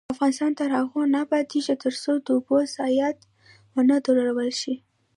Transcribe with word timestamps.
افغانستان 0.13 0.51
تر 0.59 0.69
هغو 0.77 0.99
نه 1.13 1.19
ابادیږي، 1.25 1.75
ترڅو 1.83 2.11
د 2.25 2.27
اوبو 2.35 2.55
ضایعات 2.75 3.19
ونه 3.73 3.97
درول 4.05 4.51
شي. 4.61 4.75